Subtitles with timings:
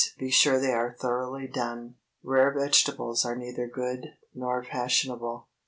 [0.17, 1.93] Be sure they are thoroughly done.
[2.23, 5.45] Rare vegetables are neither good nor fashionable.